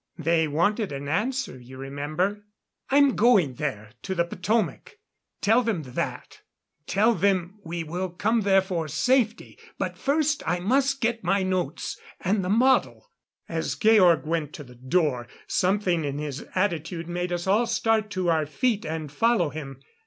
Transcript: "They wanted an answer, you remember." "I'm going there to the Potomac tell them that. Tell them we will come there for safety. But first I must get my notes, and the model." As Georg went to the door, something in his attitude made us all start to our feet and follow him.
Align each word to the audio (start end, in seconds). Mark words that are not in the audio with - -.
"They 0.17 0.47
wanted 0.47 0.91
an 0.91 1.07
answer, 1.07 1.59
you 1.59 1.77
remember." 1.77 2.45
"I'm 2.89 3.15
going 3.15 3.53
there 3.53 3.91
to 4.01 4.15
the 4.15 4.25
Potomac 4.25 4.97
tell 5.41 5.61
them 5.61 5.83
that. 5.83 6.41
Tell 6.87 7.13
them 7.13 7.59
we 7.63 7.83
will 7.83 8.09
come 8.09 8.41
there 8.41 8.63
for 8.63 8.87
safety. 8.87 9.59
But 9.77 9.99
first 9.99 10.41
I 10.47 10.59
must 10.59 11.01
get 11.01 11.23
my 11.23 11.43
notes, 11.43 11.99
and 12.19 12.43
the 12.43 12.49
model." 12.49 13.11
As 13.47 13.75
Georg 13.75 14.25
went 14.25 14.53
to 14.53 14.63
the 14.63 14.73
door, 14.73 15.27
something 15.45 16.03
in 16.03 16.17
his 16.17 16.47
attitude 16.55 17.07
made 17.07 17.31
us 17.31 17.45
all 17.45 17.67
start 17.67 18.09
to 18.09 18.27
our 18.27 18.47
feet 18.47 18.87
and 18.87 19.11
follow 19.11 19.51
him. 19.51 19.83